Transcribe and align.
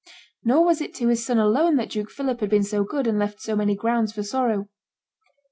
Nor 0.43 0.65
was 0.65 0.81
it 0.81 0.95
to 0.95 1.09
his 1.09 1.23
son 1.23 1.37
alone 1.37 1.75
that 1.75 1.91
Duke 1.91 2.09
Philip 2.09 2.39
had 2.39 2.49
been 2.49 2.63
so 2.63 2.83
good 2.83 3.05
and 3.05 3.19
left 3.19 3.39
so 3.39 3.55
many 3.55 3.75
grounds 3.75 4.11
for 4.11 4.23
sorrow. 4.23 4.67